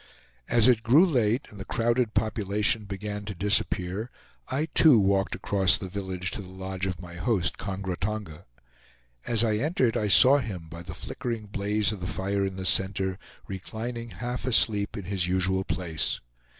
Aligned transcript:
As 0.49 0.67
it 0.67 0.81
grew 0.81 1.05
late, 1.05 1.45
and 1.51 1.59
the 1.59 1.63
crowded 1.63 2.15
population 2.15 2.85
began 2.85 3.23
to 3.25 3.35
disappear, 3.35 4.09
I 4.47 4.65
too 4.73 4.97
walked 4.99 5.35
across 5.35 5.77
the 5.77 5.87
village 5.89 6.31
to 6.31 6.41
the 6.41 6.49
lodge 6.49 6.87
of 6.87 6.99
my 6.99 7.17
host, 7.17 7.59
Kongra 7.59 7.95
Tonga. 7.99 8.45
As 9.27 9.43
I 9.43 9.57
entered 9.57 9.95
I 9.95 10.07
saw 10.07 10.39
him, 10.39 10.69
by 10.71 10.81
the 10.81 10.95
flickering 10.95 11.45
blaze 11.45 11.91
of 11.91 11.99
the 11.99 12.07
fire 12.07 12.43
in 12.43 12.55
the 12.55 12.65
center, 12.65 13.19
reclining 13.47 14.09
half 14.09 14.45
asleep 14.47 14.97
in 14.97 15.03
his 15.03 15.27
usual 15.27 15.63
place. 15.65 16.19